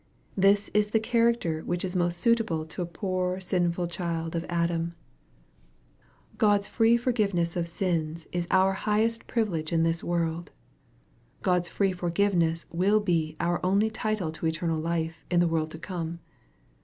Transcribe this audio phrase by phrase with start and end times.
[0.35, 4.95] This is the character which is most suitable to a poor sinful child of Adam.
[6.39, 8.49] God's free forgiveness of sins MAEK, CHAP.
[8.49, 8.49] XI.
[8.49, 10.49] 241 is our highest privilege in this world.
[11.43, 15.69] God's free for giveness will be our only title to eternal life in the world
[15.69, 16.19] to come.